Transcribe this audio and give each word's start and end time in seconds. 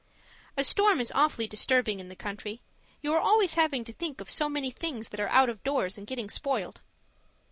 A 0.57 0.63
storm 0.63 0.99
is 0.99 1.11
awfully 1.13 1.47
disturbing 1.47 1.99
in 1.99 2.09
the 2.09 2.15
country. 2.15 2.59
You 3.03 3.13
are 3.13 3.19
always 3.19 3.53
having 3.53 3.83
to 3.83 3.93
think 3.93 4.19
of 4.19 4.31
so 4.31 4.49
many 4.49 4.71
things 4.71 5.09
that 5.09 5.19
are 5.19 5.29
out 5.29 5.47
of 5.47 5.61
doors 5.61 5.95
and 5.95 6.07
getting 6.07 6.27
spoiled. 6.31 6.81